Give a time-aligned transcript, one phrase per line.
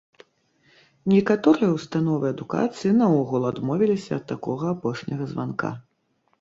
[1.13, 5.69] Некаторыя установы адукацыі наогул адмовіліся ад такога апошняга званка.